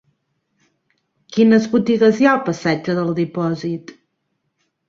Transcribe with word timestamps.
Quines 1.35 1.69
botigues 1.75 2.21
hi 2.23 2.31
ha 2.31 2.31
al 2.31 2.41
passatge 2.49 2.97
del 3.01 3.15
Dipòsit? 3.23 3.95